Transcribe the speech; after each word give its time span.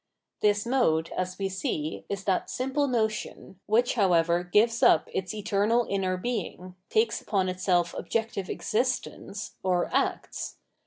This 0.39 0.65
mode, 0.65 1.11
as 1.15 1.37
we 1.37 1.47
see, 1.47 2.05
is 2.09 2.23
that 2.23 2.49
simple 2.49 2.87
notion, 2.87 3.59
which 3.67 3.93
however 3.93 4.43
gives 4.43 4.81
up 4.81 5.07
its 5.13 5.31
eternal 5.31 5.85
inner 5.87 6.17
Being, 6.17 6.73
takes 6.89 7.21
upon 7.21 7.47
itself 7.49 7.93
objective 7.93 8.49
existence, 8.49 9.57
or 9.61 9.93
acts. 9.93 10.55